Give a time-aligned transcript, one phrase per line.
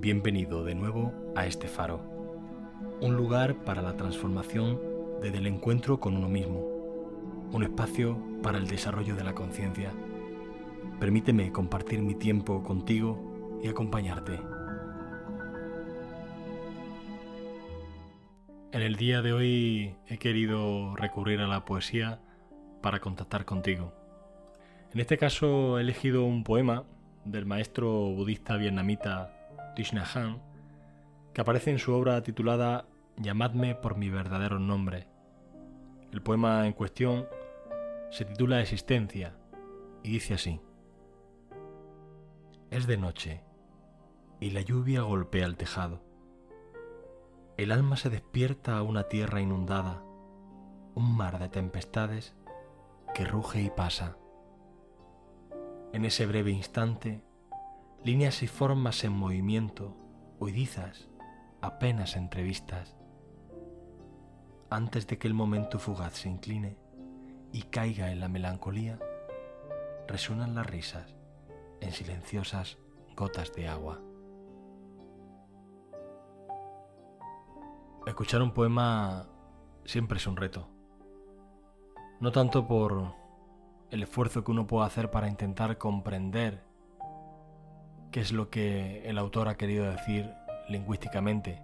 [0.00, 2.00] Bienvenido de nuevo a este faro,
[3.00, 4.80] un lugar para la transformación
[5.20, 6.60] desde el encuentro con uno mismo,
[7.50, 9.92] un espacio para el desarrollo de la conciencia.
[11.00, 14.40] Permíteme compartir mi tiempo contigo y acompañarte.
[18.70, 22.20] En el día de hoy he querido recurrir a la poesía
[22.82, 23.92] para contactar contigo.
[24.92, 26.84] En este caso he elegido un poema
[27.24, 29.37] del maestro budista vietnamita
[31.32, 35.06] Que aparece en su obra titulada Llamadme por mi verdadero nombre.
[36.10, 37.26] El poema en cuestión
[38.10, 39.36] se titula Existencia
[40.02, 40.60] y dice así.
[42.70, 43.44] Es de noche
[44.40, 46.02] y la lluvia golpea el tejado.
[47.56, 50.02] El alma se despierta a una tierra inundada,
[50.96, 52.34] un mar de tempestades
[53.14, 54.16] que ruge y pasa.
[55.92, 57.22] En ese breve instante
[58.04, 59.96] líneas y formas en movimiento,
[60.38, 61.08] huidizas,
[61.60, 62.96] apenas entrevistas.
[64.70, 66.78] Antes de que el momento fugaz se incline
[67.52, 68.98] y caiga en la melancolía,
[70.06, 71.14] resuenan las risas
[71.80, 72.78] en silenciosas
[73.16, 74.00] gotas de agua.
[78.06, 79.28] Escuchar un poema
[79.84, 80.68] siempre es un reto.
[82.20, 83.14] No tanto por
[83.90, 86.67] el esfuerzo que uno puede hacer para intentar comprender
[88.10, 90.30] qué es lo que el autor ha querido decir
[90.68, 91.62] lingüísticamente,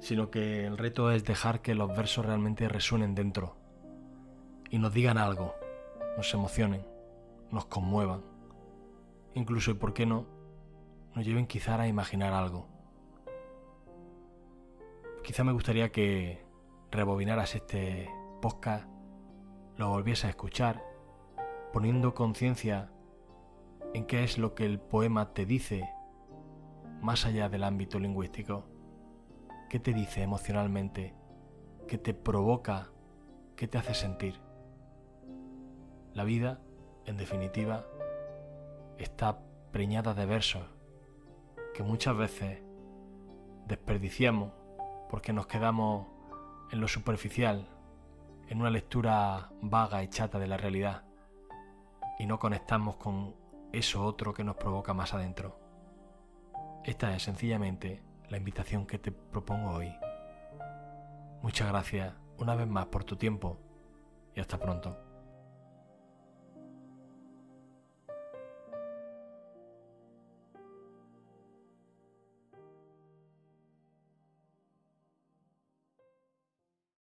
[0.00, 3.56] sino que el reto es dejar que los versos realmente resuenen dentro
[4.70, 5.54] y nos digan algo,
[6.16, 6.86] nos emocionen,
[7.50, 8.22] nos conmuevan,
[9.34, 10.26] incluso y por qué no,
[11.14, 12.68] nos lleven quizá a imaginar algo.
[15.22, 16.44] Quizá me gustaría que
[16.90, 18.10] rebobinaras este
[18.40, 18.88] podcast,
[19.76, 20.82] lo volviese a escuchar,
[21.72, 22.90] poniendo conciencia
[23.94, 25.88] en qué es lo que el poema te dice
[27.00, 28.64] más allá del ámbito lingüístico.
[29.68, 31.14] ¿Qué te dice emocionalmente?
[31.88, 32.90] ¿Qué te provoca?
[33.56, 34.40] ¿Qué te hace sentir?
[36.12, 36.60] La vida,
[37.06, 37.86] en definitiva,
[38.98, 39.40] está
[39.72, 40.64] preñada de versos
[41.74, 42.62] que muchas veces
[43.66, 44.52] desperdiciamos
[45.08, 46.06] porque nos quedamos
[46.70, 47.66] en lo superficial,
[48.48, 51.04] en una lectura vaga y chata de la realidad
[52.18, 53.34] y no conectamos con
[53.72, 55.58] eso otro que nos provoca más adentro.
[56.84, 59.92] Esta es sencillamente la invitación que te propongo hoy.
[61.42, 63.58] Muchas gracias una vez más por tu tiempo
[64.34, 65.09] y hasta pronto.